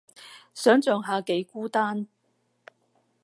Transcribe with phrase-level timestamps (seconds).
[0.55, 2.07] 想像下幾孤單